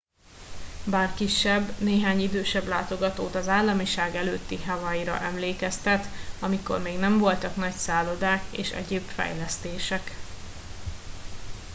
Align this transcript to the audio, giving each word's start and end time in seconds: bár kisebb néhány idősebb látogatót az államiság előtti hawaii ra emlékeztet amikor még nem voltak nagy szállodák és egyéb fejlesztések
bár 0.85 1.13
kisebb 1.13 1.73
néhány 1.79 2.19
idősebb 2.21 2.67
látogatót 2.67 3.35
az 3.35 3.47
államiság 3.47 4.15
előtti 4.15 4.57
hawaii 4.57 5.03
ra 5.03 5.19
emlékeztet 5.21 6.05
amikor 6.41 6.81
még 6.81 6.99
nem 6.99 7.19
voltak 7.19 7.55
nagy 7.55 7.75
szállodák 7.75 8.43
és 8.51 8.69
egyéb 8.71 9.03
fejlesztések 9.07 10.11